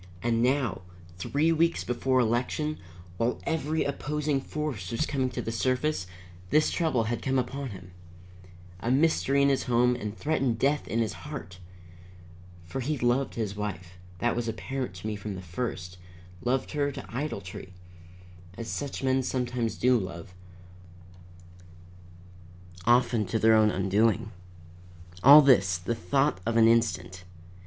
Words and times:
And 0.23 0.41
now, 0.41 0.81
three 1.19 1.51
weeks 1.51 1.83
before 1.83 2.19
election, 2.19 2.79
while 3.17 3.39
every 3.43 3.83
opposing 3.83 4.41
force 4.41 4.89
was 4.89 5.05
coming 5.05 5.29
to 5.29 5.43
the 5.43 5.51
surface, 5.51 6.07
this 6.49 6.71
trouble 6.71 7.03
had 7.03 7.21
come 7.21 7.37
upon 7.37 7.69
him. 7.69 7.91
A 8.79 8.89
mystery 8.89 9.43
in 9.43 9.49
his 9.49 9.65
home 9.65 9.95
and 9.95 10.17
threatened 10.17 10.57
death 10.57 10.87
in 10.87 10.97
his 11.01 11.13
heart! 11.13 11.59
For 12.65 12.79
he 12.79 12.97
loved 12.97 13.35
his 13.35 13.55
wife 13.55 13.99
that 14.17 14.35
was 14.35 14.47
apparent 14.47 14.95
to 14.95 15.05
me 15.05 15.15
from 15.15 15.35
the 15.35 15.41
first; 15.43 15.99
loved 16.43 16.71
her 16.71 16.91
to 16.91 17.11
idolatry, 17.13 17.71
as 18.57 18.67
such 18.67 19.03
men 19.03 19.21
sometimes 19.21 19.75
do 19.77 19.99
love, 19.99 20.33
often 22.85 23.27
to 23.27 23.37
their 23.37 23.53
own 23.53 23.69
undoing. 23.69 24.31
All 25.21 25.43
this, 25.43 25.77
the 25.77 25.93
thought 25.93 26.39
of 26.43 26.57
an 26.57 26.67
instant. 26.67 27.23